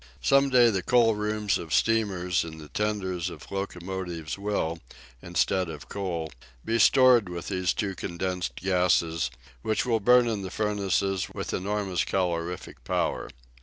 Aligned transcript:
Some 0.23 0.49
day 0.49 0.71
the 0.71 0.81
coalrooms 0.81 1.59
of 1.59 1.71
steamers 1.71 2.43
and 2.43 2.59
the 2.59 2.69
tenders 2.69 3.29
of 3.29 3.51
locomotives 3.51 4.35
will, 4.35 4.79
instead 5.21 5.69
of 5.69 5.89
coal, 5.89 6.31
be 6.65 6.79
stored 6.79 7.29
with 7.29 7.49
these 7.49 7.71
two 7.71 7.93
condensed 7.93 8.55
gases, 8.55 9.29
which 9.61 9.85
will 9.85 9.99
burn 9.99 10.27
in 10.27 10.41
the 10.41 10.49
furnaces 10.49 11.29
with 11.29 11.53
enormous 11.53 12.03
calorific 12.03 12.83
power. 12.83 13.29